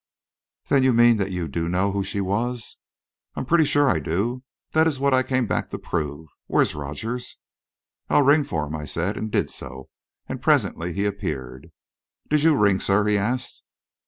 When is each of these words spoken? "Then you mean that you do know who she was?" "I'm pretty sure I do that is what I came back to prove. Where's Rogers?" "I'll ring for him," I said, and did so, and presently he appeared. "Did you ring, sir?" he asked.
"Then 0.65 0.81
you 0.81 0.93
mean 0.93 1.17
that 1.17 1.29
you 1.29 1.47
do 1.47 1.69
know 1.69 1.91
who 1.91 2.03
she 2.03 2.21
was?" 2.21 2.77
"I'm 3.35 3.45
pretty 3.45 3.65
sure 3.65 3.87
I 3.87 3.99
do 3.99 4.41
that 4.71 4.87
is 4.87 4.99
what 4.99 5.13
I 5.13 5.21
came 5.21 5.45
back 5.45 5.69
to 5.69 5.77
prove. 5.77 6.27
Where's 6.47 6.73
Rogers?" 6.73 7.37
"I'll 8.09 8.23
ring 8.23 8.43
for 8.43 8.65
him," 8.65 8.75
I 8.75 8.85
said, 8.85 9.15
and 9.15 9.29
did 9.29 9.51
so, 9.51 9.89
and 10.27 10.41
presently 10.41 10.91
he 10.93 11.05
appeared. 11.05 11.67
"Did 12.31 12.41
you 12.41 12.55
ring, 12.57 12.79
sir?" 12.79 13.05
he 13.05 13.15
asked. 13.15 13.61